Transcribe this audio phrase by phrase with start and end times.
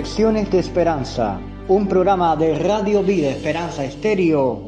[0.00, 1.38] Reflexiones de Esperanza,
[1.68, 4.58] un programa de Radio Vida Esperanza Estéreo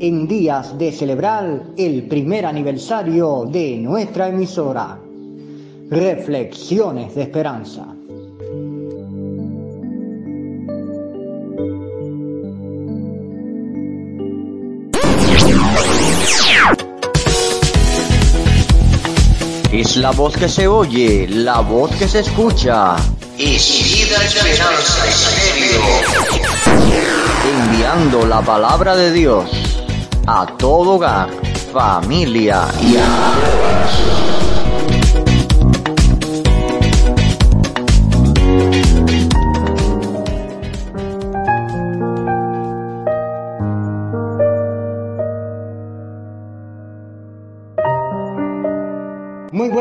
[0.00, 4.98] en días de celebrar el primer aniversario de nuestra emisora.
[5.90, 7.94] Reflexiones de Esperanza.
[19.72, 22.94] Es la voz que se oye, la voz que se escucha.
[23.38, 25.80] Es Vida Esperanza Estéreo.
[27.64, 29.48] Enviando la palabra de Dios
[30.26, 31.30] a todo hogar,
[31.72, 34.21] familia y a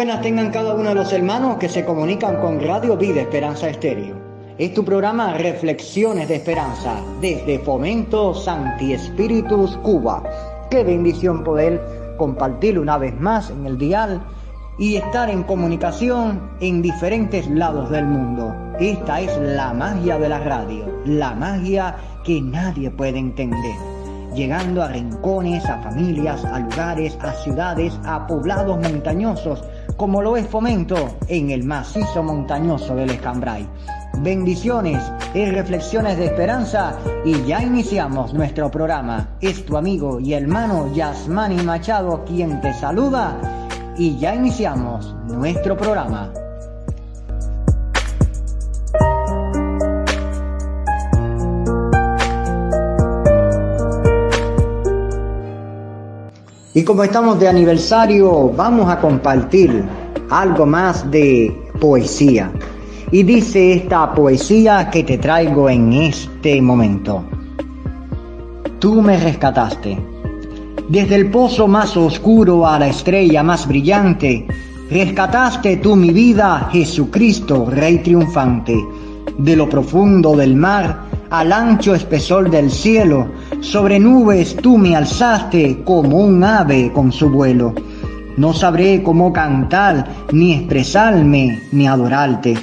[0.01, 4.15] buenas tengan cada uno de los hermanos que se comunican con Radio Vida Esperanza Estéreo.
[4.57, 10.23] Es tu programa Reflexiones de Esperanza desde Fomento Santi Espíritus Cuba.
[10.71, 11.79] Qué bendición poder
[12.17, 14.23] compartir una vez más en el dial
[14.79, 18.55] y estar en comunicación en diferentes lados del mundo.
[18.79, 23.75] Esta es la magia de la radio, la magia que nadie puede entender
[24.33, 29.63] llegando a rincones, a familias, a lugares, a ciudades, a poblados montañosos,
[30.01, 33.67] como lo es Fomento en el macizo montañoso del Escambray.
[34.17, 34.99] Bendiciones
[35.35, 39.29] y reflexiones de esperanza y ya iniciamos nuestro programa.
[39.41, 43.37] Es tu amigo y hermano Yasmani Machado quien te saluda
[43.95, 46.33] y ya iniciamos nuestro programa.
[56.73, 59.83] Y como estamos de aniversario, vamos a compartir
[60.29, 62.51] algo más de poesía.
[63.11, 67.23] Y dice esta poesía que te traigo en este momento.
[68.79, 69.97] Tú me rescataste.
[70.87, 74.47] Desde el pozo más oscuro a la estrella más brillante,
[74.89, 78.77] rescataste tú mi vida, Jesucristo, Rey triunfante.
[79.37, 83.27] De lo profundo del mar al ancho espesor del cielo,
[83.61, 87.73] sobre nubes tú me alzaste como un ave con su vuelo.
[88.41, 92.55] No sabré cómo cantar, ni expresarme, ni adorarte.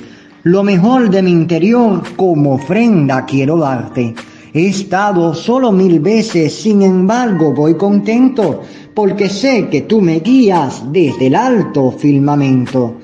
[0.43, 4.13] Lo mejor de mi interior como ofrenda quiero darte.
[4.53, 8.63] He estado solo mil veces, sin embargo voy contento,
[8.93, 12.97] porque sé que tú me guías desde el alto firmamento.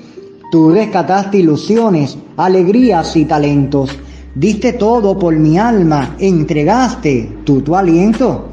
[0.51, 3.97] Tú rescataste ilusiones, alegrías y talentos
[4.35, 8.49] Diste todo por mi alma, entregaste tu, tu aliento.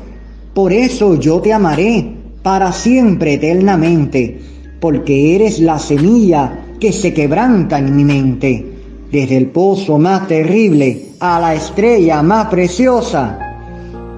[0.55, 4.41] Por eso yo te amaré para siempre eternamente,
[4.81, 8.67] porque eres la semilla que se quebranta en mi mente.
[9.11, 13.39] Desde el pozo más terrible a la estrella más preciosa,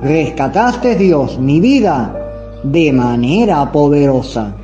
[0.01, 4.57] rescataste Dios mi vida de manera poderosa.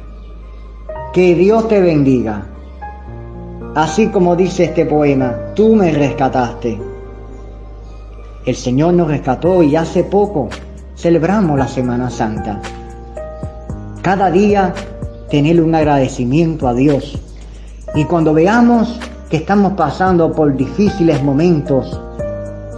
[1.12, 2.46] Que Dios te bendiga.
[3.74, 6.78] Así como dice este poema, tú me rescataste.
[8.46, 10.48] El Señor nos rescató y hace poco
[10.96, 12.60] celebramos la Semana Santa.
[14.02, 14.74] Cada día
[15.30, 17.18] tener un agradecimiento a Dios.
[17.94, 22.00] Y cuando veamos que estamos pasando por difíciles momentos,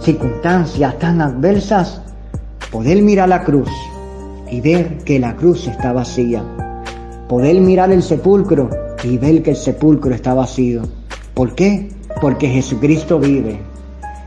[0.01, 2.01] circunstancias tan adversas,
[2.71, 3.69] poder mirar la cruz
[4.51, 6.43] y ver que la cruz está vacía.
[7.29, 8.69] Poder mirar el sepulcro
[9.03, 10.81] y ver que el sepulcro está vacío.
[11.33, 11.89] ¿Por qué?
[12.21, 13.59] Porque Jesucristo vive.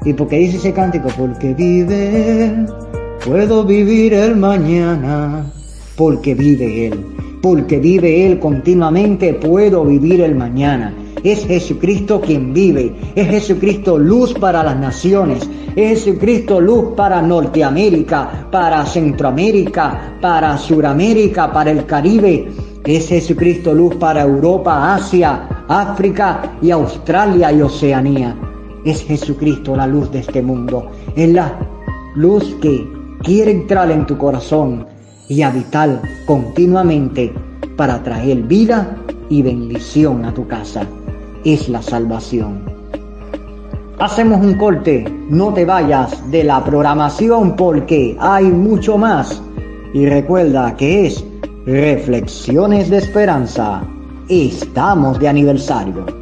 [0.05, 1.09] ¿Y porque dice ese cántico?
[1.17, 2.67] Porque vive
[3.27, 5.45] puedo vivir el mañana.
[5.97, 7.05] Porque vive Él.
[7.43, 10.95] Porque vive Él continuamente, puedo vivir el mañana.
[11.23, 12.95] Es Jesucristo quien vive.
[13.15, 15.49] Es Jesucristo luz para las naciones.
[15.75, 22.49] Es Jesucristo luz para Norteamérica, para Centroamérica, para Suramérica, para el Caribe.
[22.85, 28.37] Es Jesucristo luz para Europa, Asia, África y Australia y Oceanía
[28.87, 30.91] es Jesucristo la luz de este mundo.
[31.17, 31.59] Es la
[32.15, 32.89] luz que
[33.23, 34.87] quiere entrar en tu corazón
[35.29, 37.33] y habitar continuamente
[37.77, 38.97] para traer vida
[39.29, 40.87] y bendición a tu casa.
[41.45, 42.65] Es la salvación.
[43.99, 49.43] Hacemos un corte, no te vayas de la programación porque hay mucho más.
[49.95, 51.25] Y recuerda que es
[51.67, 53.83] Reflexiones de Esperanza.
[54.29, 56.16] Estamos de aniversario.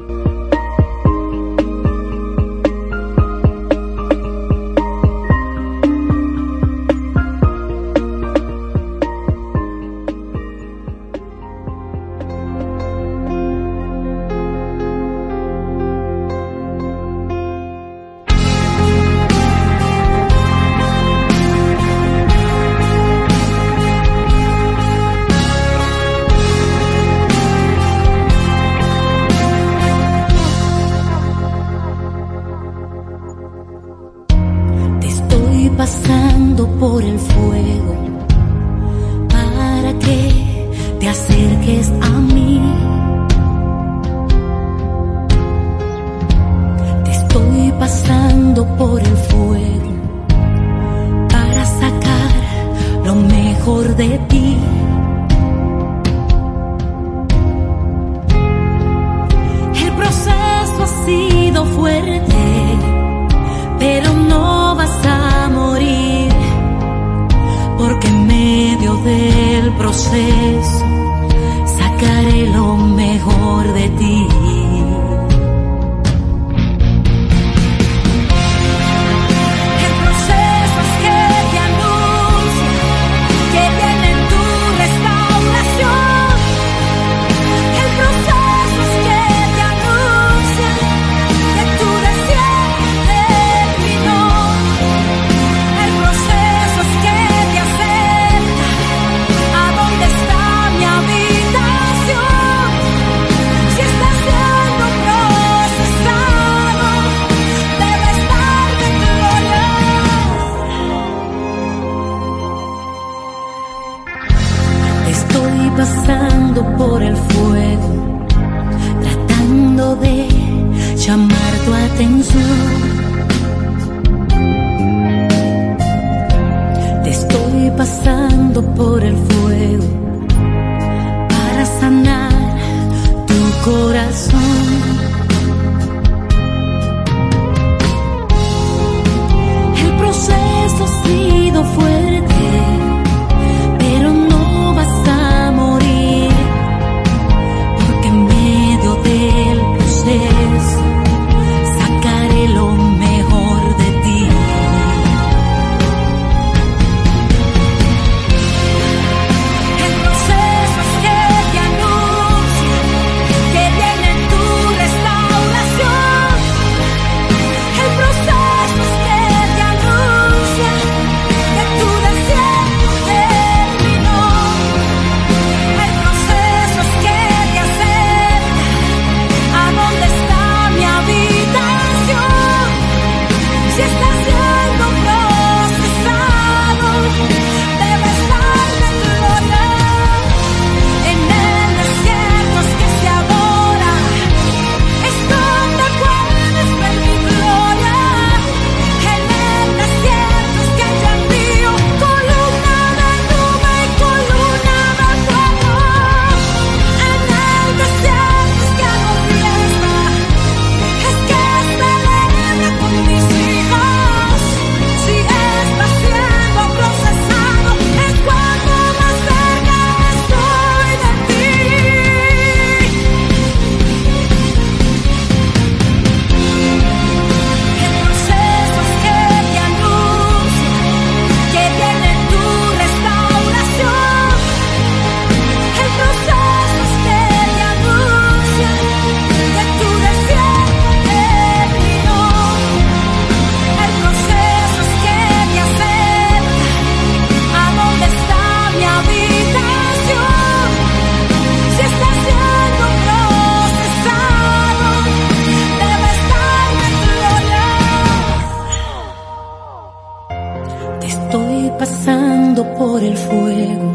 [261.85, 263.93] Pasando por el fuego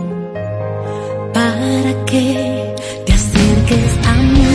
[1.33, 4.45] para que te acerques a mí.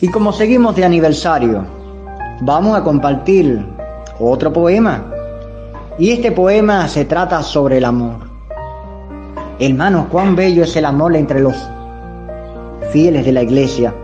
[0.00, 1.66] Y como seguimos de aniversario,
[2.40, 3.79] vamos a compartir
[4.20, 5.04] otro poema.
[5.98, 8.30] Y este poema se trata sobre el amor.
[9.58, 11.56] Hermanos, cuán bello es el amor entre los
[12.92, 13.94] fieles de la iglesia.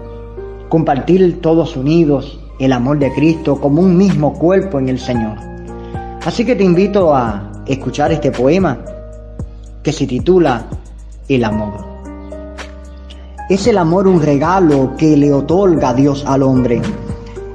[0.69, 5.39] Compartir todos unidos el amor de Cristo como un mismo cuerpo en el Señor.
[6.25, 8.79] Así que te invito a escuchar este poema
[9.83, 10.67] que se titula
[11.29, 11.85] El amor.
[13.49, 16.83] Es el amor un regalo que le otorga Dios al hombre,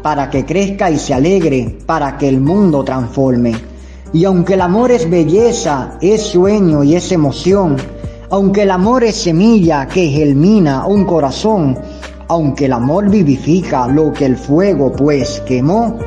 [0.02, 3.54] para que crezca y se alegre, para que el mundo transforme.
[4.14, 7.78] Y aunque el amor es belleza, es sueño y es emoción,
[8.30, 11.78] aunque el amor es semilla que germina un corazón,
[12.28, 15.98] aunque el amor vivifica lo que el fuego pues quemó,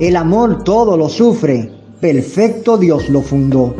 [0.00, 1.70] El amor todo lo sufre,
[2.00, 3.74] perfecto Dios lo fundó.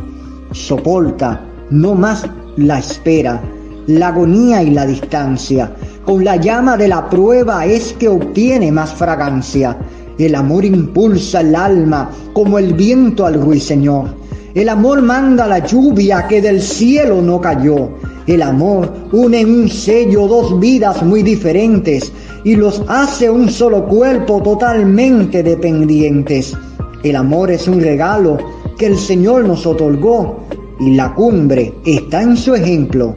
[0.53, 1.41] Soporta,
[1.71, 2.25] no más
[2.57, 3.43] la espera,
[3.89, 5.75] la agonía y la distancia.
[6.05, 9.79] Con la llama de la prueba es que obtiene más fragancia.
[10.19, 14.15] El amor impulsa el alma como el viento al ruiseñor.
[14.55, 17.89] El amor manda la lluvia que del cielo no cayó.
[18.27, 22.13] El amor une en un sello dos vidas muy diferentes
[22.45, 26.55] y los hace un solo cuerpo totalmente dependientes.
[27.03, 28.37] El amor es un regalo
[28.77, 30.45] que el Señor nos otorgó
[30.81, 33.17] y la cumbre está en su ejemplo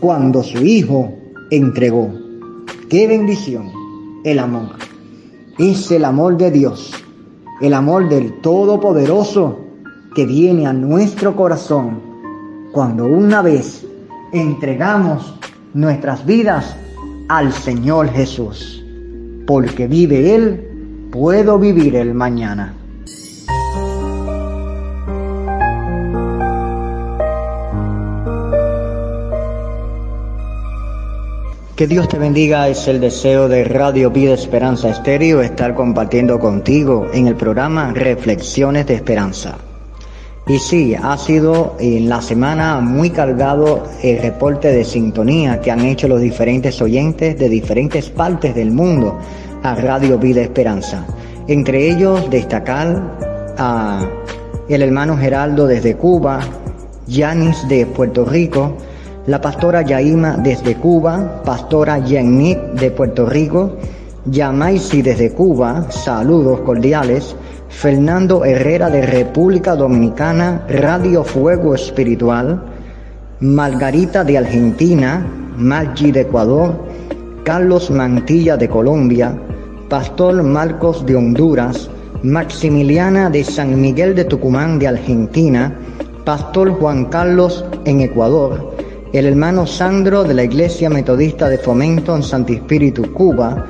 [0.00, 1.10] cuando su Hijo
[1.50, 2.25] entregó.
[2.88, 3.72] ¡Qué bendición!
[4.22, 4.76] El amor.
[5.58, 6.92] Es el amor de Dios,
[7.60, 9.58] el amor del Todopoderoso
[10.14, 12.00] que viene a nuestro corazón
[12.70, 13.84] cuando una vez
[14.32, 15.34] entregamos
[15.74, 16.76] nuestras vidas
[17.28, 18.84] al Señor Jesús.
[19.48, 22.72] Porque vive Él, puedo vivir el mañana.
[31.76, 37.08] Que Dios te bendiga es el deseo de Radio Vida Esperanza Estéreo estar compartiendo contigo
[37.12, 39.58] en el programa Reflexiones de Esperanza.
[40.46, 45.80] Y sí, ha sido en la semana muy cargado el reporte de sintonía que han
[45.80, 49.18] hecho los diferentes oyentes de diferentes partes del mundo
[49.62, 51.04] a Radio Vida Esperanza.
[51.46, 53.18] Entre ellos destacar
[53.58, 54.00] a
[54.70, 56.40] el hermano Geraldo desde Cuba,
[57.06, 58.78] Yanis de Puerto Rico,
[59.26, 63.76] la pastora Yaima desde Cuba, pastora Yenit de Puerto Rico,
[64.26, 67.34] Yamaisi desde Cuba, saludos cordiales,
[67.68, 72.62] Fernando Herrera de República Dominicana, Radio Fuego Espiritual,
[73.40, 76.76] Margarita de Argentina, Maggi de Ecuador,
[77.42, 79.36] Carlos Mantilla de Colombia,
[79.88, 81.90] Pastor Marcos de Honduras,
[82.22, 85.76] Maximiliana de San Miguel de Tucumán de Argentina,
[86.24, 88.75] Pastor Juan Carlos en Ecuador,
[89.12, 93.66] el hermano Sandro de la Iglesia Metodista de Fomento en Santi Espíritu, Cuba,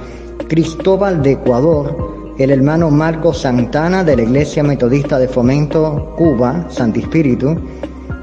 [0.49, 7.01] Cristóbal de Ecuador, el hermano Marco Santana de la Iglesia Metodista de Fomento, Cuba, Santi
[7.01, 7.57] Espíritu,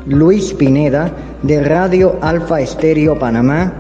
[0.05, 1.11] Luis Pineda
[1.43, 3.73] de Radio Alfa Estéreo, Panamá,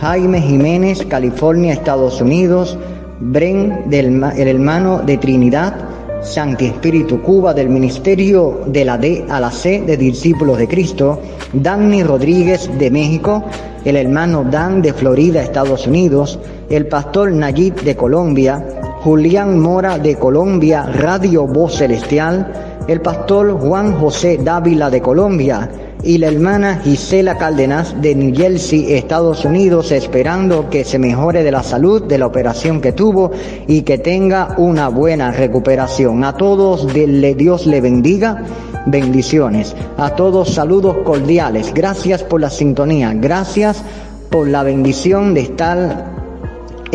[0.00, 2.78] Jaime Jiménez, California, Estados Unidos,
[3.20, 5.74] Bren, del, el hermano de Trinidad,
[6.22, 11.20] Santi Espíritu Cuba del Ministerio de la D a la C de Discípulos de Cristo,
[11.52, 13.44] Danny Rodríguez de México,
[13.84, 16.38] el hermano Dan de Florida, Estados Unidos,
[16.70, 18.64] el pastor Nayib de Colombia,
[19.02, 22.52] Julián Mora de Colombia, Radio Voz Celestial,
[22.86, 25.70] el pastor Juan José Dávila de Colombia,
[26.04, 31.52] y la hermana Gisela Cárdenas de New Jersey, Estados Unidos, esperando que se mejore de
[31.52, 33.30] la salud de la operación que tuvo
[33.66, 36.24] y que tenga una buena recuperación.
[36.24, 38.42] A todos Dios le bendiga.
[38.86, 39.76] Bendiciones.
[39.96, 41.72] A todos saludos cordiales.
[41.72, 43.12] Gracias por la sintonía.
[43.14, 43.82] Gracias
[44.28, 46.21] por la bendición de estar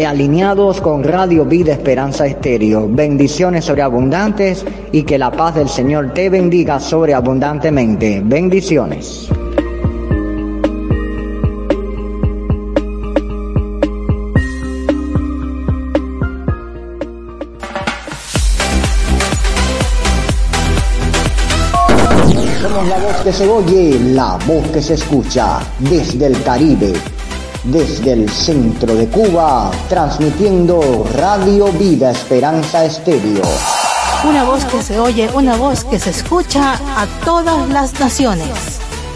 [0.05, 2.87] alineados con Radio Vida Esperanza Estéreo.
[2.87, 8.21] Bendiciones sobreabundantes y que la paz del Señor te bendiga sobreabundantemente.
[8.23, 9.27] Bendiciones.
[22.61, 26.93] Somos la voz que se oye, la voz que se escucha desde el Caribe
[27.63, 33.43] desde el centro de Cuba, transmitiendo Radio Vida Esperanza Estéreo.
[34.27, 38.47] Una voz que se oye, una voz que se escucha a todas las naciones.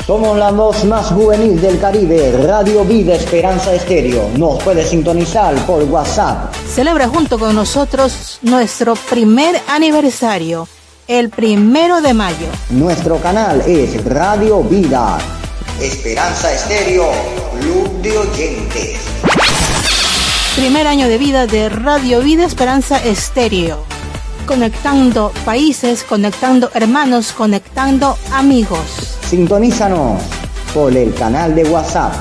[0.06, 4.30] Somos la voz más juvenil del Caribe, Radio Vida Esperanza Estéreo.
[4.38, 6.54] Nos puede sintonizar por WhatsApp.
[6.68, 10.68] Celebra junto con nosotros nuestro primer aniversario,
[11.08, 12.48] el primero de mayo.
[12.72, 15.18] Nuestro canal es Radio Vida
[15.82, 17.06] Esperanza Estéreo,
[18.02, 19.00] de Oyentes.
[20.56, 23.84] Primer año de vida de Radio Vida Esperanza Estéreo.
[24.48, 29.18] Conectando países, conectando hermanos, conectando amigos.
[29.30, 30.22] Sintonízanos
[30.74, 32.14] por el canal de WhatsApp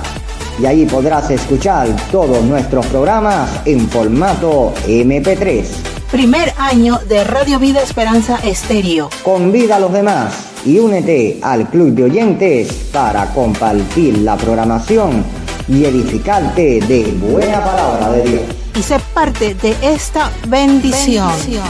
[0.61, 5.65] y ahí podrás escuchar todos nuestros programas en formato MP3.
[6.11, 9.09] Primer año de Radio Vida Esperanza Estéreo.
[9.23, 10.35] Convida a los demás
[10.65, 15.40] y únete al club de oyentes para compartir la programación
[15.71, 18.43] y edificarte de buena palabra de Dios.
[18.77, 21.29] Y ser parte de esta bendición.
[21.29, 21.65] bendición.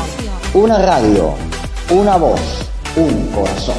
[0.55, 1.35] Una radio,
[1.91, 2.41] una voz,
[2.97, 3.77] un corazón.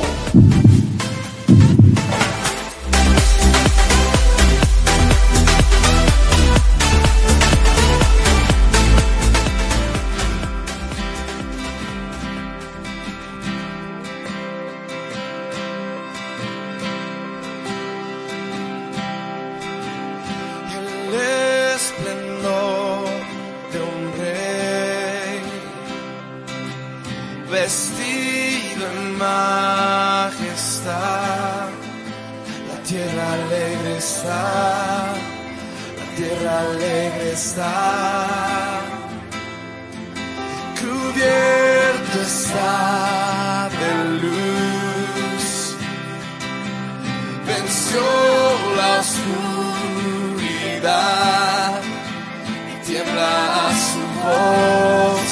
[32.92, 35.14] Tierra alegre está,
[35.98, 37.74] la tierra alegre está.
[40.82, 43.92] Cubierto está de
[44.24, 45.46] luz,
[47.48, 48.06] venció
[48.76, 50.62] la oscuridad
[52.72, 53.34] y tiembla
[53.68, 55.32] a su voz,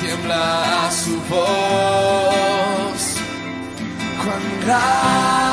[0.00, 0.42] tiembla
[0.86, 3.02] a su voz.
[4.22, 5.43] Cuán grande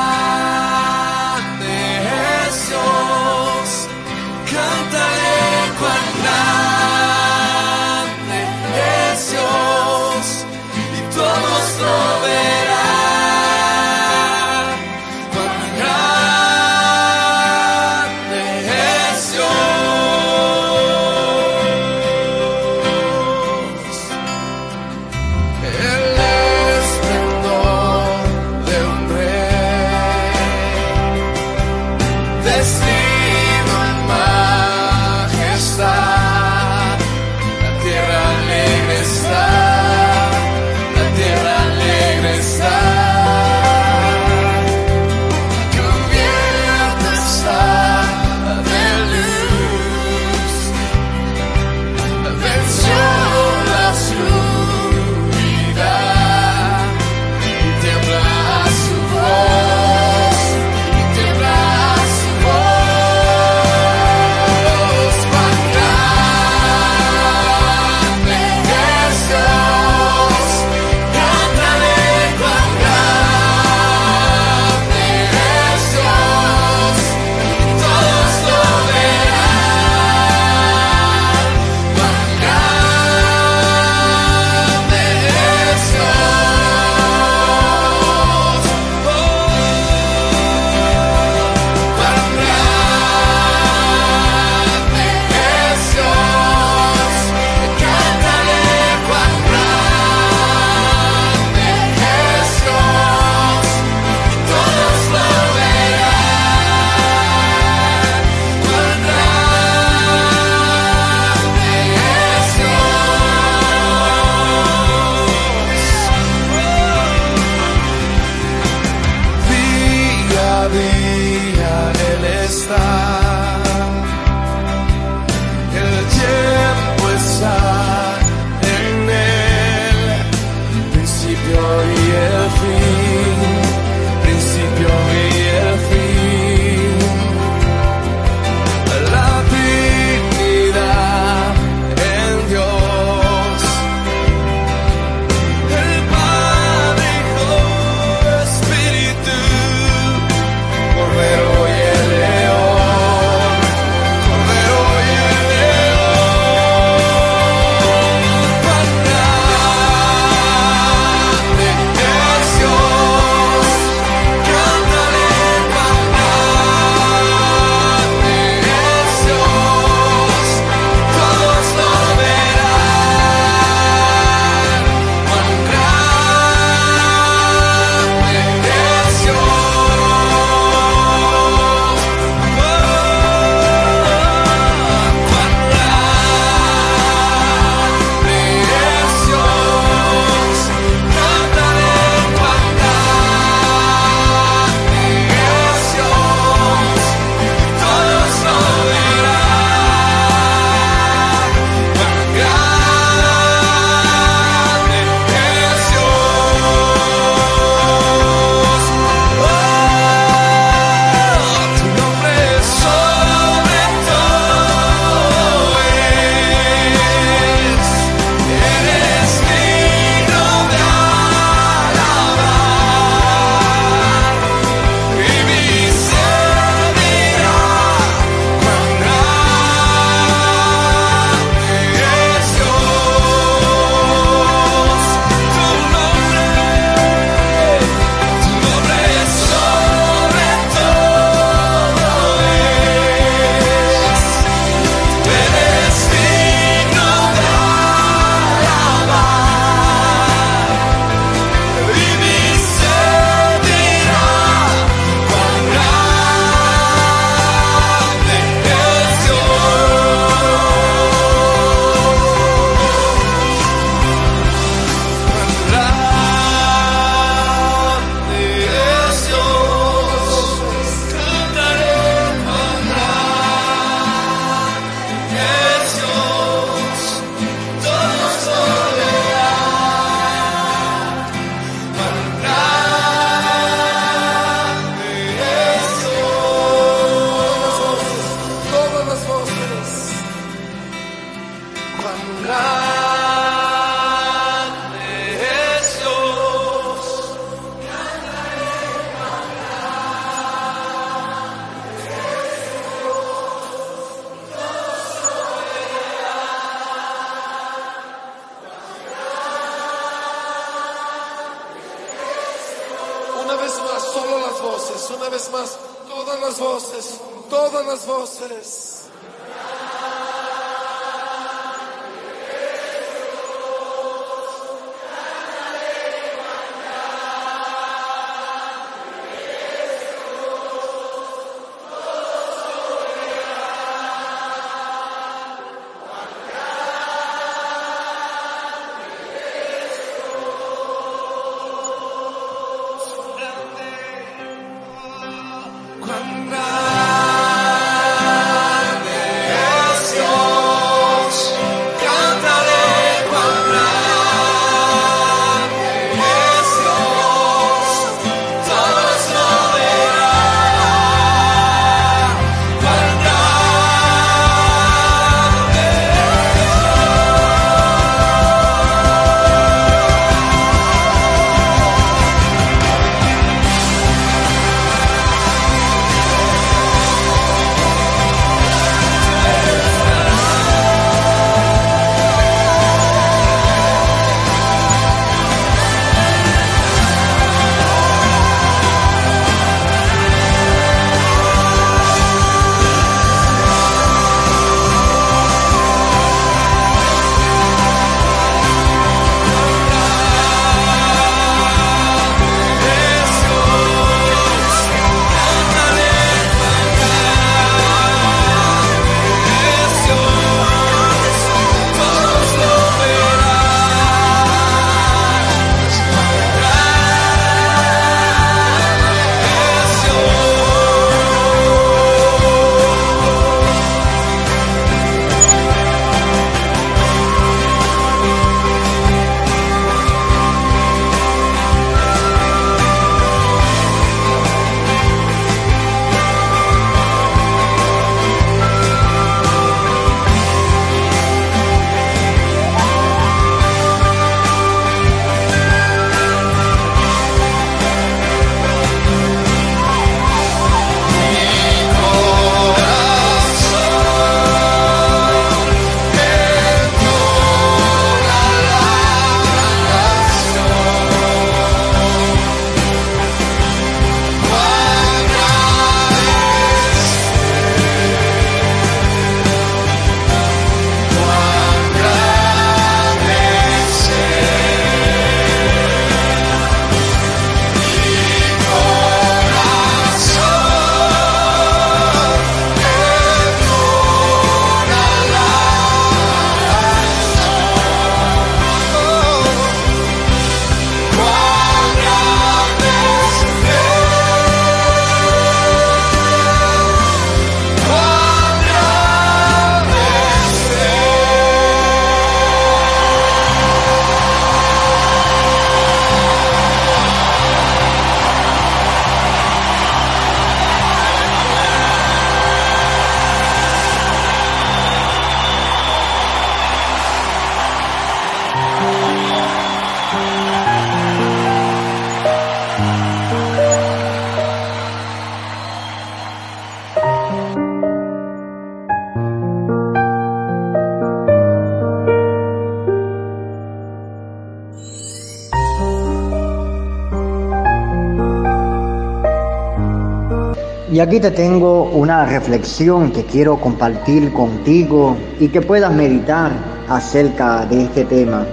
[541.02, 546.52] aquí te tengo una reflexión que quiero compartir contigo y que puedas meditar
[546.88, 548.46] acerca de este tema.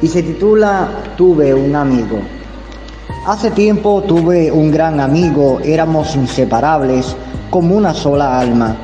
[0.00, 2.18] Y se titula Tuve un amigo.
[3.26, 7.14] Hace tiempo tuve un gran amigo, éramos inseparables,
[7.50, 8.74] como una sola alma.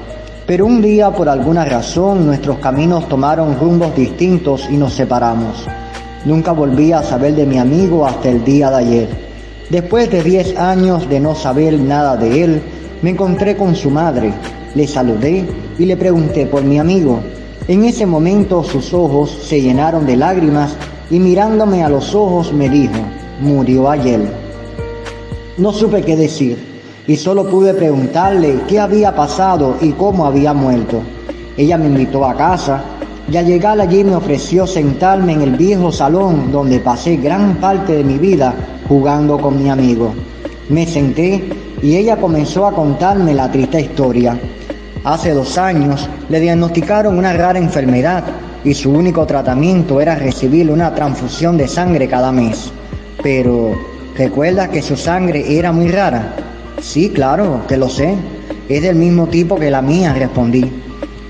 [0.46, 5.66] Pero un día por alguna razón nuestros caminos tomaron rumbos distintos y nos separamos.
[6.26, 9.25] Nunca volví a saber de mi amigo hasta el día de ayer.
[9.70, 12.62] Después de 10 años de no saber nada de él,
[13.02, 14.33] me encontré con su madre,
[14.76, 15.44] le saludé
[15.76, 17.18] y le pregunté por mi amigo.
[17.66, 20.76] En ese momento sus ojos se llenaron de lágrimas
[21.11, 22.94] y mirándome a los ojos me dijo,
[23.40, 24.20] murió ayer.
[25.59, 26.76] No supe qué decir
[27.09, 31.00] y solo pude preguntarle qué había pasado y cómo había muerto.
[31.57, 32.83] Ella me invitó a casa,
[33.31, 37.96] y al llegar allí me ofreció sentarme en el viejo salón donde pasé gran parte
[37.96, 38.55] de mi vida
[38.88, 40.14] jugando con mi amigo.
[40.68, 41.44] Me senté
[41.83, 44.38] y ella comenzó a contarme la triste historia.
[45.05, 48.25] Hace dos años le diagnosticaron una rara enfermedad
[48.64, 52.72] y su único tratamiento era recibir una transfusión de sangre cada mes.
[53.22, 53.72] Pero,
[54.16, 56.35] ¿recuerda que su sangre era muy rara?
[56.81, 58.16] Sí, claro, que lo sé.
[58.68, 60.64] Es del mismo tipo que la mía, respondí.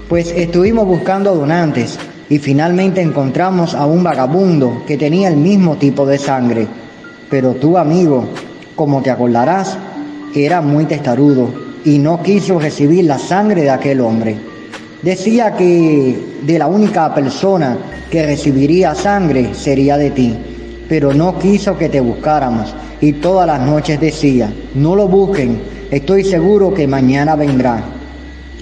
[0.08, 1.98] Pues estuvimos buscando donantes
[2.30, 6.66] y finalmente encontramos a un vagabundo que tenía el mismo tipo de sangre.
[7.28, 8.24] Pero tu amigo,
[8.76, 9.76] como te acordarás,
[10.34, 11.48] era muy testarudo
[11.84, 14.36] y no quiso recibir la sangre de aquel hombre.
[15.02, 17.78] Decía que de la única persona
[18.10, 20.36] que recibiría sangre sería de ti,
[20.88, 25.60] pero no quiso que te buscáramos y todas las noches decía, no lo busquen,
[25.90, 27.82] estoy seguro que mañana vendrá.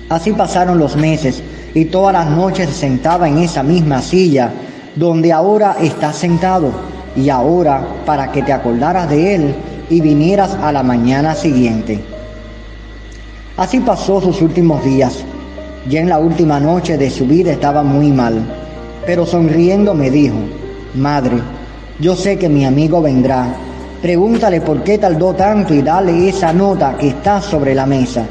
[0.08, 1.42] Así pasaron los meses
[1.74, 4.52] y todas las noches se sentaba en esa misma silla
[4.96, 9.54] donde ahora estás sentado y ahora para que te acordaras de él
[9.90, 12.00] y vinieras a la mañana siguiente.
[13.56, 15.24] Así pasó sus últimos días.
[15.88, 18.42] Ya en la última noche de su vida estaba muy mal,
[19.06, 20.36] pero sonriendo me dijo,
[20.94, 21.36] Madre,
[22.00, 23.54] yo sé que mi amigo vendrá.
[24.02, 28.26] Pregúntale por qué tardó tanto y dale esa nota que está sobre la mesa.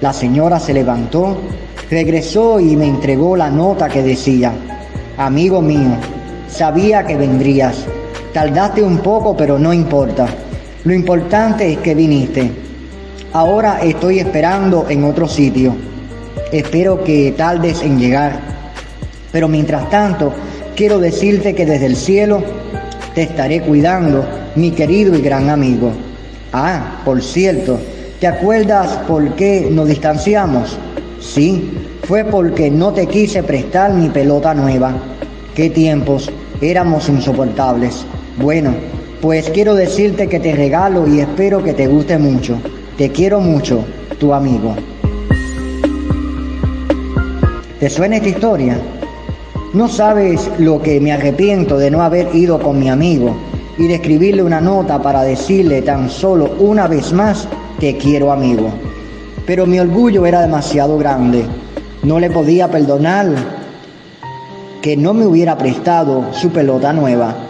[0.00, 1.38] La señora se levantó,
[1.90, 4.52] regresó y me entregó la nota que decía,
[5.16, 5.96] Amigo mío,
[6.48, 7.86] sabía que vendrías.
[8.32, 10.26] Tardaste un poco, pero no importa.
[10.84, 12.50] Lo importante es que viniste.
[13.32, 15.74] Ahora estoy esperando en otro sitio.
[16.52, 18.40] Espero que tardes en llegar.
[19.32, 20.32] Pero mientras tanto,
[20.74, 22.42] quiero decirte que desde el cielo
[23.14, 25.92] te estaré cuidando, mi querido y gran amigo.
[26.52, 27.78] Ah, por cierto,
[28.20, 30.76] ¿Te acuerdas por qué nos distanciamos?
[31.22, 31.70] Sí,
[32.02, 34.92] fue porque no te quise prestar mi pelota nueva.
[35.54, 38.04] Qué tiempos, éramos insoportables.
[38.36, 38.74] Bueno,
[39.20, 42.58] pues quiero decirte que te regalo y espero que te guste mucho.
[42.96, 43.84] Te quiero mucho,
[44.18, 44.74] tu amigo.
[47.78, 48.78] ¿Te suena esta historia?
[49.72, 53.36] No sabes lo que me arrepiento de no haber ido con mi amigo
[53.78, 58.70] y de escribirle una nota para decirle tan solo una vez más te quiero amigo.
[59.46, 61.44] Pero mi orgullo era demasiado grande.
[62.02, 63.28] No le podía perdonar
[64.82, 67.49] que no me hubiera prestado su pelota nueva.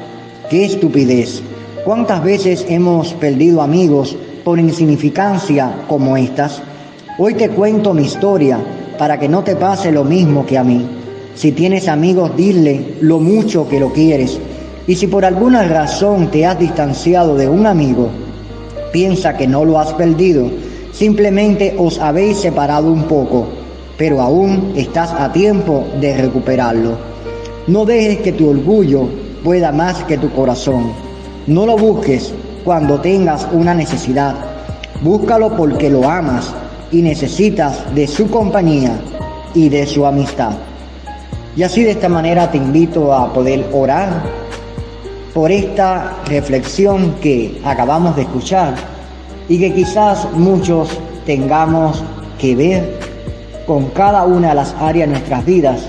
[0.51, 1.43] Qué estupidez.
[1.85, 6.61] ¿Cuántas veces hemos perdido amigos por insignificancia como estas?
[7.19, 8.59] Hoy te cuento mi historia
[8.99, 10.85] para que no te pase lo mismo que a mí.
[11.37, 14.41] Si tienes amigos, dile lo mucho que lo quieres.
[14.89, 18.09] Y si por alguna razón te has distanciado de un amigo,
[18.93, 20.51] piensa que no lo has perdido,
[20.91, 23.47] simplemente os habéis separado un poco,
[23.97, 26.99] pero aún estás a tiempo de recuperarlo.
[27.69, 30.93] No dejes que tu orgullo pueda más que tu corazón.
[31.47, 32.33] No lo busques
[32.65, 34.35] cuando tengas una necesidad.
[35.03, 36.53] Búscalo porque lo amas
[36.93, 39.01] y necesitas de su compañía
[39.55, 40.53] y de su amistad.
[41.57, 44.23] Y así de esta manera te invito a poder orar
[45.35, 48.75] por esta reflexión que acabamos de escuchar
[49.49, 50.91] y que quizás muchos
[51.27, 52.03] tengamos
[52.39, 52.99] que ver
[53.67, 55.83] con cada una de las áreas de nuestras vidas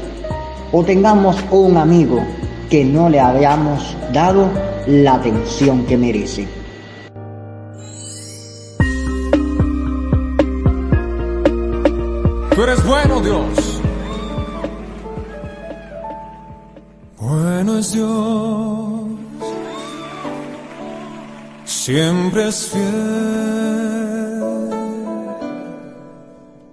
[0.72, 2.22] o tengamos un amigo
[2.72, 4.50] que no le hayamos dado
[4.88, 6.48] la atención que merece.
[12.56, 13.82] Tú eres bueno, Dios.
[17.20, 18.82] Bueno es Dios
[21.82, 22.82] siempre es fiel.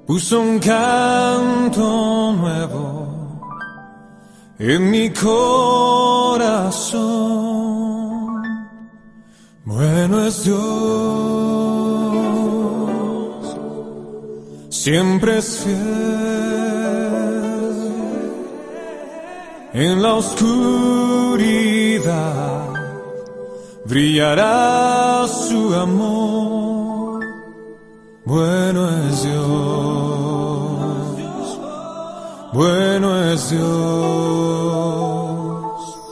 [0.07, 2.98] Puso un canto nuevo
[4.59, 6.59] en mi corazón.
[9.65, 10.59] Bueno es Dios,
[14.71, 16.19] siempre es fiel.
[19.75, 21.59] En la oscuridad
[23.85, 27.25] brillará su amor.
[28.25, 30.18] Bueno es Dios,
[32.53, 33.65] bueno es Dios,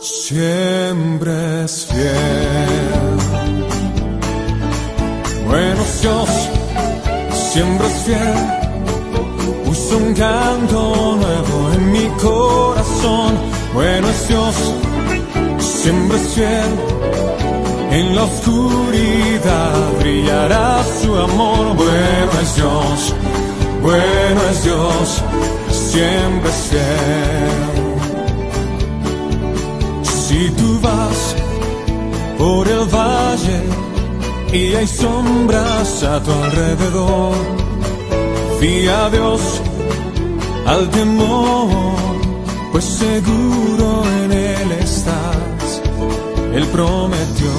[0.02, 3.16] siempre es fiel.
[5.46, 6.28] Bueno es Dios,
[7.52, 8.34] siempre es fiel.
[9.64, 13.34] Puso un canto nuevo en mi corazón.
[13.74, 14.54] Bueno es Dios,
[15.58, 16.96] siempre es fiel
[17.90, 21.74] en la oscuridad brillará su amor.
[21.76, 23.14] Bueno es Dios,
[23.82, 25.22] bueno es Dios,
[25.96, 26.50] siempre.
[30.02, 31.18] Si tú vas
[32.38, 33.60] por el valle
[34.52, 37.34] y hay sombras a tu alrededor,
[38.60, 39.40] fía a Dios
[40.66, 41.68] al temor,
[42.72, 43.86] pues seguro
[44.20, 45.68] en Él estás.
[46.56, 47.52] Él prometió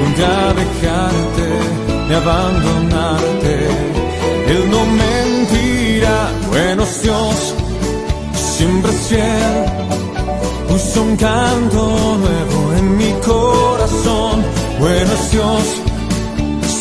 [0.00, 1.48] nunca dejarte
[2.08, 3.54] ni abandonarte.
[4.52, 5.13] Él no mentirá,
[6.54, 7.54] bueno Dios,
[8.56, 9.64] siempre es fiel.
[10.68, 14.42] Puso un canto nuevo en mi corazón,
[14.80, 15.64] bueno Dios,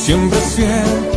[0.05, 1.13] siempre fiel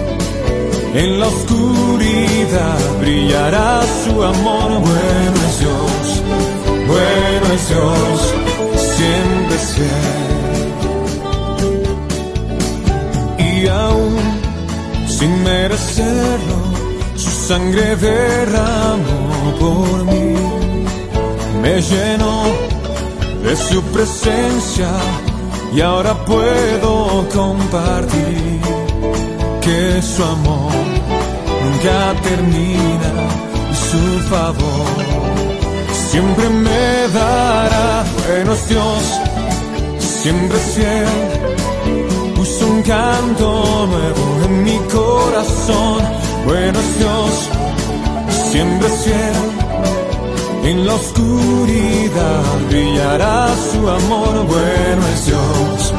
[0.96, 4.70] en la oscuridad brillará su amor.
[4.80, 6.22] Bueno es Dios,
[6.86, 8.34] bueno es Dios,
[8.96, 10.16] siempre fiel.
[13.46, 14.16] Y aún
[15.06, 16.56] sin merecerlo,
[17.46, 20.35] sangre derramó por mí.
[21.62, 22.42] Me llenó
[23.44, 24.90] de su presencia
[25.72, 28.61] y ahora puedo compartir
[29.61, 30.72] que su amor
[31.64, 33.12] nunca termina
[33.72, 34.96] y su favor
[36.11, 38.04] siempre me dará.
[38.26, 39.02] buenos Dios,
[39.98, 46.25] siempre fiel, puso un canto nuevo en mi corazón.
[46.46, 47.50] Buenos Dios,
[48.50, 49.37] siempre fiel.
[50.64, 55.94] En la oscuridad brillará su amor, bueno es Dios,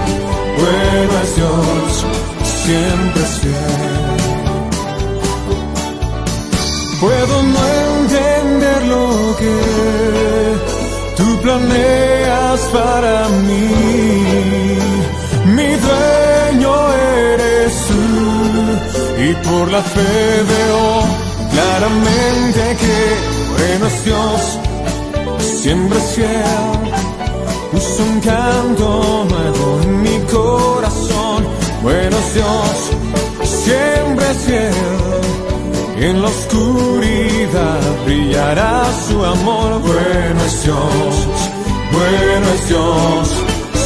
[0.63, 2.05] bueno es Dios,
[2.63, 4.17] siempre es fiel.
[6.99, 9.55] Puedo no entender lo que
[11.15, 13.69] tú planeas para mí.
[15.55, 16.73] Mi dueño
[17.33, 18.06] eres tú
[19.17, 21.03] y por la fe veo
[21.51, 22.97] claramente que
[23.58, 24.60] bueno es Dios,
[25.62, 26.91] siempre es fiel.
[27.71, 31.45] Puso un canto nuevo en mi corazón.
[31.82, 35.17] Bueno es Dios, siempre es fiel
[35.99, 39.82] en la oscuridad brillará su amor.
[39.82, 41.27] Bueno es Dios,
[41.91, 43.30] bueno es Dios,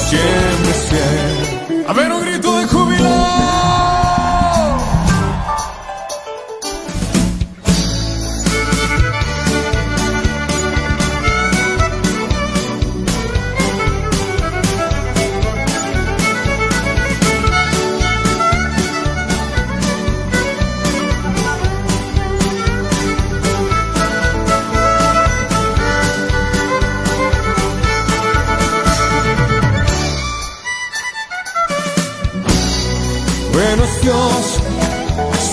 [0.10, 1.21] siempre es fiel.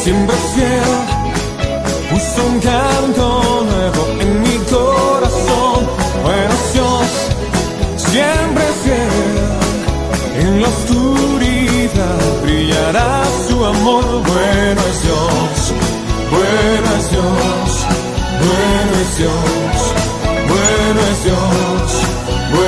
[0.08, 0.94] Siempre fiel,
[2.08, 3.24] puso un canto
[3.70, 5.80] nuevo en mi corazón.
[6.24, 7.08] Bueno Dios,
[8.10, 9.16] siempre fiel,
[10.40, 14.04] en la oscuridad brillará su amor.
[14.32, 15.56] Bueno es Dios,
[16.36, 17.70] bueno es Dios,
[18.46, 19.76] bueno es Dios,
[20.52, 21.88] bueno es Dios,
[22.54, 22.67] bueno es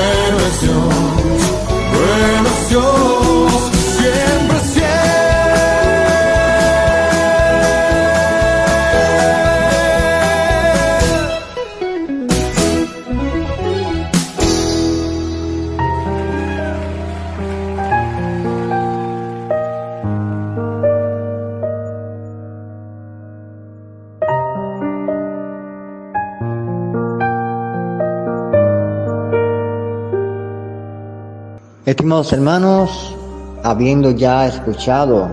[32.29, 33.15] Hermanos,
[33.63, 35.27] habiendo ya escuchado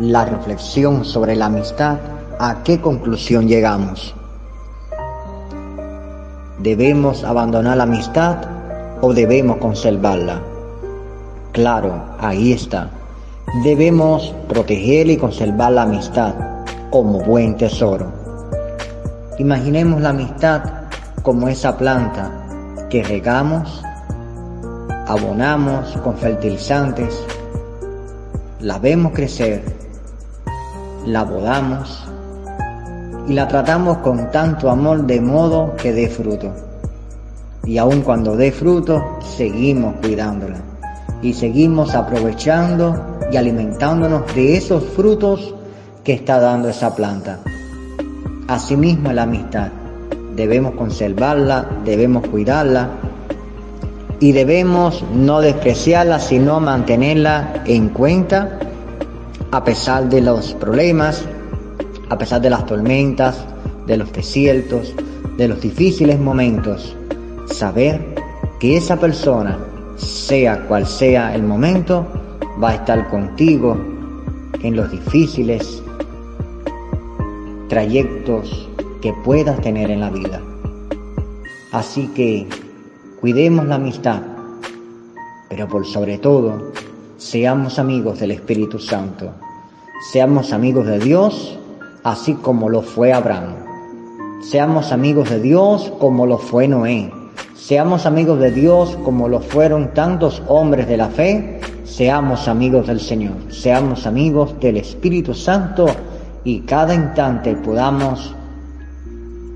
[0.00, 1.98] la reflexión sobre la amistad,
[2.38, 4.14] ¿a qué conclusión llegamos?
[6.60, 8.38] ¿Debemos abandonar la amistad
[9.02, 10.40] o debemos conservarla?
[11.52, 12.88] Claro, ahí está.
[13.62, 16.34] Debemos proteger y conservar la amistad
[16.90, 18.10] como buen tesoro.
[19.38, 20.62] Imaginemos la amistad
[21.22, 22.30] como esa planta
[22.88, 23.82] que regamos
[25.12, 27.22] abonamos con fertilizantes,
[28.60, 29.62] la vemos crecer,
[31.04, 32.08] la bodamos
[33.28, 36.50] y la tratamos con tanto amor de modo que dé fruto.
[37.66, 40.56] Y aun cuando dé fruto, seguimos cuidándola
[41.20, 45.54] y seguimos aprovechando y alimentándonos de esos frutos
[46.02, 47.38] que está dando esa planta.
[48.48, 49.68] Asimismo la amistad.
[50.34, 53.11] Debemos conservarla, debemos cuidarla
[54.22, 58.56] y debemos no despreciarla, sino mantenerla en cuenta
[59.50, 61.24] a pesar de los problemas,
[62.08, 63.44] a pesar de las tormentas,
[63.84, 64.94] de los desiertos,
[65.36, 66.96] de los difíciles momentos.
[67.46, 68.14] Saber
[68.60, 69.58] que esa persona,
[69.96, 72.06] sea cual sea el momento,
[72.62, 73.76] va a estar contigo
[74.62, 75.82] en los difíciles
[77.68, 78.68] trayectos
[79.00, 80.40] que puedas tener en la vida.
[81.72, 82.46] Así que
[83.22, 84.20] cuidemos la amistad,
[85.48, 86.72] pero por sobre todo,
[87.18, 89.30] seamos amigos del Espíritu Santo,
[90.10, 91.56] seamos amigos de Dios,
[92.02, 93.54] así como lo fue Abraham.
[94.42, 97.12] Seamos amigos de Dios como lo fue Noé.
[97.54, 101.60] Seamos amigos de Dios como lo fueron tantos hombres de la fe.
[101.84, 103.36] Seamos amigos del Señor.
[103.50, 105.86] Seamos amigos del Espíritu Santo
[106.42, 108.34] y cada instante podamos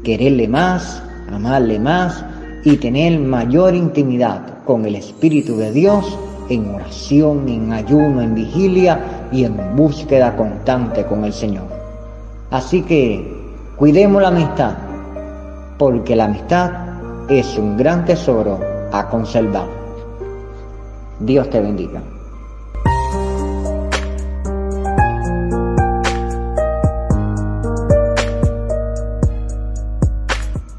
[0.05, 1.03] quererle más,
[1.33, 2.25] amarle más
[2.67, 9.29] y tener mayor intimidad con el Espíritu de Dios en oración, en ayuno, en vigilia
[9.31, 11.67] y en búsqueda constante con el Señor.
[12.51, 13.25] Así que
[13.77, 14.75] cuidemos la amistad,
[15.79, 16.73] porque la amistad
[17.29, 18.59] es un gran tesoro
[18.93, 19.69] a conservar.
[21.21, 22.03] Dios te bendiga.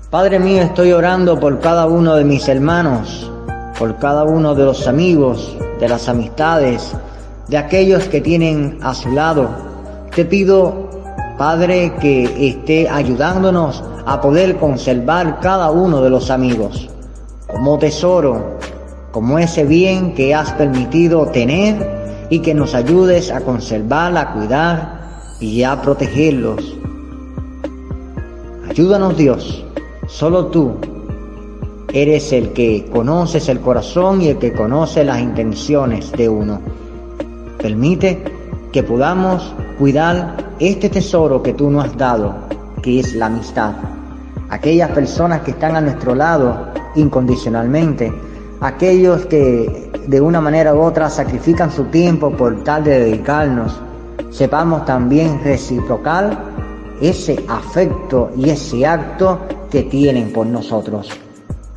[0.09, 3.29] Padre mío, estoy orando por cada uno de mis hermanos,
[3.77, 6.93] por cada uno de los amigos, de las amistades,
[7.49, 9.49] de aquellos que tienen a su lado.
[10.15, 10.89] Te pido,
[11.37, 16.89] Padre, que esté ayudándonos a poder conservar cada uno de los amigos
[17.45, 18.57] como tesoro,
[19.11, 24.99] como ese bien que has permitido tener y que nos ayudes a conservar, a cuidar
[25.41, 26.63] y a protegerlos.
[28.69, 29.66] Ayúdanos Dios
[30.07, 30.71] Solo tú
[31.91, 36.61] eres el que conoces el corazón y el que conoce las intenciones de uno.
[37.57, 38.23] Permite
[38.71, 42.35] que podamos cuidar este tesoro que tú nos has dado,
[42.81, 43.73] que es la amistad.
[44.49, 48.13] Aquellas personas que están a nuestro lado incondicionalmente,
[48.61, 53.77] aquellos que de una manera u otra sacrifican su tiempo por tal de dedicarnos,
[54.29, 56.45] sepamos también reciprocar
[57.01, 59.39] ese afecto y ese acto
[59.69, 61.09] que tienen por nosotros.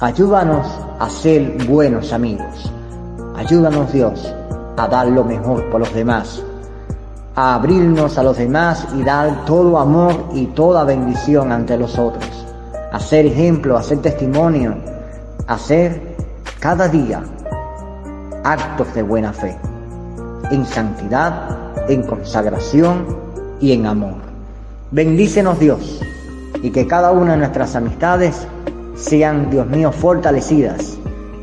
[0.00, 0.66] Ayúdanos
[0.98, 2.72] a ser buenos amigos.
[3.36, 4.34] Ayúdanos Dios
[4.76, 6.42] a dar lo mejor por los demás,
[7.34, 12.46] a abrirnos a los demás y dar todo amor y toda bendición ante los otros,
[12.92, 14.74] a ser ejemplo, a ser testimonio,
[15.46, 16.16] a ser
[16.58, 17.22] cada día
[18.44, 19.56] actos de buena fe,
[20.50, 23.04] en santidad, en consagración
[23.60, 24.16] y en amor.
[24.90, 26.00] Bendícenos Dios
[26.62, 28.46] y que cada una de nuestras amistades
[28.94, 30.98] sean, Dios mío, fortalecidas.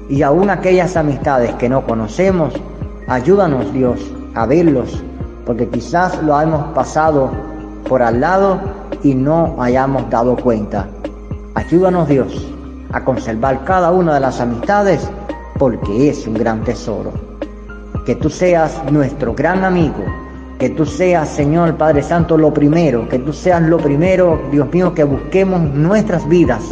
[0.10, 2.54] Y aún aquellas amistades que no conocemos,
[3.08, 4.00] ayúdanos Dios
[4.36, 5.04] a verlos,
[5.46, 7.32] porque quizás lo hemos pasado
[7.88, 8.60] por al lado
[9.04, 10.88] y no hayamos dado cuenta.
[11.56, 12.54] Ayúdanos Dios
[12.94, 15.10] a conservar cada una de las amistades
[15.58, 17.12] porque es un gran tesoro.
[18.06, 20.04] Que tú seas nuestro gran amigo
[20.58, 24.94] que tú seas, Señor Padre Santo, lo primero, que tú seas lo primero, Dios mío,
[24.94, 26.64] que busquemos nuestras vidas.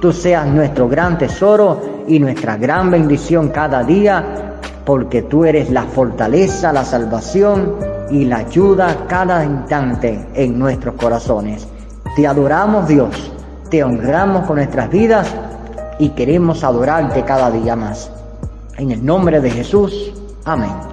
[0.00, 5.84] Tú seas nuestro gran tesoro y nuestra gran bendición cada día, porque tú eres la
[5.84, 7.76] fortaleza, la salvación
[8.10, 11.68] y la ayuda cada instante en nuestros corazones.
[12.16, 13.32] Te adoramos Dios,
[13.70, 15.32] te honramos con nuestras vidas
[16.00, 18.10] y queremos adorarte cada día más.
[18.78, 20.12] En el nombre de Jesús,
[20.44, 20.89] amén.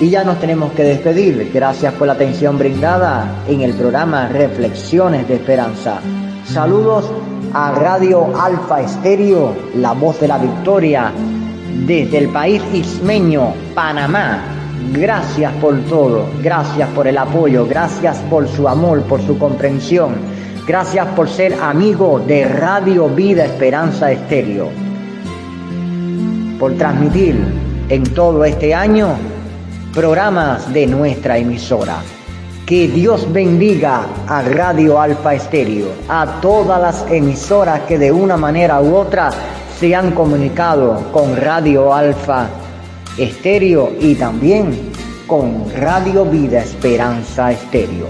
[0.00, 1.50] Y ya nos tenemos que despedir.
[1.52, 5.98] Gracias por la atención brindada en el programa Reflexiones de Esperanza.
[6.44, 7.10] Saludos
[7.52, 11.10] a Radio Alfa Estéreo, la voz de la victoria,
[11.84, 14.44] desde el país ismeño, Panamá.
[14.92, 20.14] Gracias por todo, gracias por el apoyo, gracias por su amor, por su comprensión.
[20.64, 24.68] Gracias por ser amigo de Radio Vida Esperanza Estéreo.
[26.60, 27.36] Por transmitir
[27.88, 29.16] en todo este año
[29.98, 31.96] programas de nuestra emisora.
[32.64, 38.80] Que Dios bendiga a Radio Alfa Estéreo, a todas las emisoras que de una manera
[38.80, 39.32] u otra
[39.76, 42.46] se han comunicado con Radio Alfa
[43.18, 44.92] Estéreo y también
[45.26, 48.06] con Radio Vida Esperanza Estéreo.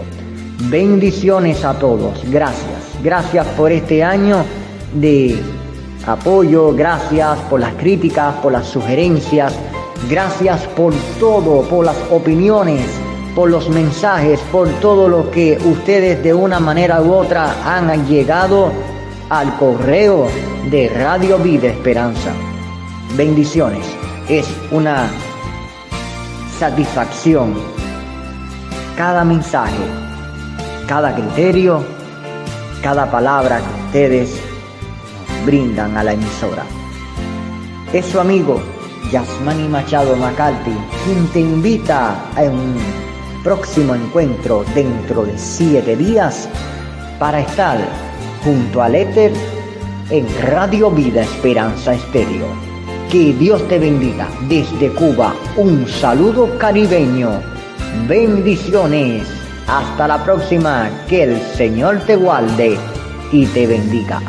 [0.65, 2.99] Bendiciones a todos, gracias.
[3.03, 4.45] Gracias por este año
[4.93, 5.41] de
[6.07, 9.55] apoyo, gracias por las críticas, por las sugerencias
[10.07, 12.87] Gracias por todo, por las opiniones,
[13.35, 18.73] por los mensajes, por todo lo que ustedes de una manera u otra han llegado
[19.29, 20.29] al correo
[20.71, 22.33] de Radio Vida Esperanza.
[23.17, 23.85] Bendiciones.
[24.29, 25.11] Es una
[26.59, 27.55] satisfacción
[28.97, 29.85] cada mensaje,
[30.87, 31.85] cada criterio,
[32.83, 34.41] cada palabra que ustedes
[35.45, 36.65] brindan a la emisora.
[37.93, 38.61] Es su amigo
[39.11, 42.77] Yasmani Machado Macalti quien te invita a un
[43.43, 46.49] próximo encuentro dentro de siete días
[47.19, 47.79] para estar
[48.45, 49.33] junto al éter
[50.11, 52.47] en Radio Vida Esperanza Estéreo.
[53.11, 55.35] Que Dios te bendiga desde Cuba.
[55.57, 57.41] Un saludo caribeño.
[58.07, 59.27] Bendiciones.
[59.67, 60.91] Hasta la próxima.
[61.09, 62.79] Que el Señor te guarde
[63.33, 64.21] y te bendiga.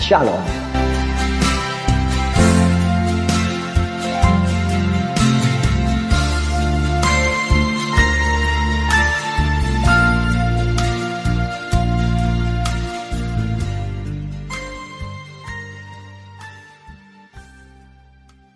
[0.00, 0.85] Shalom.